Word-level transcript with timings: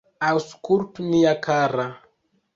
Aŭskultu, 0.27 1.05
mia 1.11 1.35
kara! 1.45 1.89